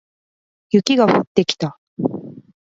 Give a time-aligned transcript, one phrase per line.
[0.71, 1.77] 雪が降ってきた